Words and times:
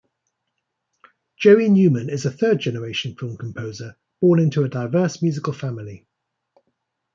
Joey 1.37 1.69
Newman 1.69 2.09
is 2.09 2.25
a 2.25 2.31
third 2.31 2.57
generation 2.57 3.15
film 3.15 3.37
composer 3.37 3.97
born 4.19 4.39
into 4.39 4.63
a 4.63 4.67
diverse, 4.67 5.21
musical 5.21 5.53
family. 5.53 6.07